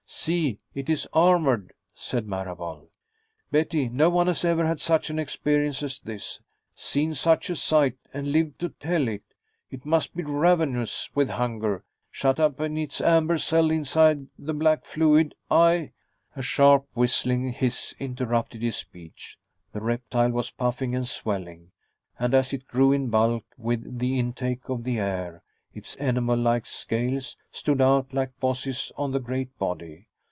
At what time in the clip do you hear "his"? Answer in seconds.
18.61-18.75